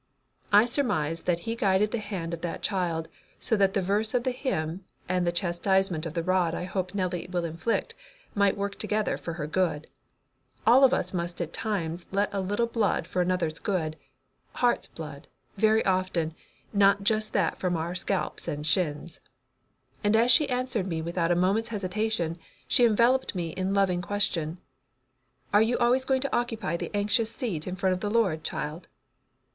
"I 0.51 0.65
surmise 0.65 1.21
that 1.21 1.41
He 1.41 1.55
guided 1.55 1.91
the 1.91 1.99
hand 1.99 2.33
of 2.33 2.41
that 2.41 2.63
child 2.63 3.07
so 3.39 3.55
that 3.57 3.75
the 3.75 3.83
verse 3.83 4.15
of 4.15 4.23
the 4.23 4.31
hymn, 4.31 4.83
and 5.07 5.27
the 5.27 5.31
chastisement 5.31 6.07
of 6.07 6.15
the 6.15 6.23
rod 6.23 6.55
I 6.55 6.63
hope 6.63 6.95
Nellie 6.95 7.27
will 7.29 7.45
inflict, 7.45 7.93
might 8.33 8.57
work 8.57 8.79
together 8.79 9.15
for 9.15 9.33
her 9.33 9.45
good. 9.45 9.85
All 10.65 10.83
of 10.83 10.91
us 10.91 11.13
must 11.13 11.39
at 11.39 11.53
times 11.53 12.07
let 12.11 12.33
a 12.33 12.39
little 12.41 12.65
blood 12.65 13.05
for 13.05 13.21
another's 13.21 13.59
good 13.59 13.95
heart's 14.53 14.87
blood, 14.87 15.27
very 15.55 15.85
often, 15.85 16.33
not 16.73 17.03
just 17.03 17.31
that 17.33 17.59
from 17.59 17.77
our 17.77 17.93
scalps 17.93 18.49
or 18.49 18.63
shins." 18.63 19.19
And 20.03 20.15
as 20.15 20.31
she 20.31 20.49
answered 20.49 20.87
me 20.87 21.03
without 21.03 21.29
a 21.29 21.35
moment's 21.35 21.69
hesitation 21.69 22.39
she 22.67 22.85
enveloped 22.85 23.35
me 23.35 23.49
in 23.49 23.75
loving 23.75 24.01
question. 24.01 24.57
"Are 25.53 25.61
you 25.61 25.77
always 25.77 26.05
going 26.05 26.21
to 26.21 26.35
occupy 26.35 26.75
the 26.75 26.89
anxious 26.91 27.31
seat 27.31 27.67
in 27.67 27.75
front 27.75 27.93
of 27.93 27.99
the 27.99 28.09
Lord, 28.09 28.43
child? 28.43 28.87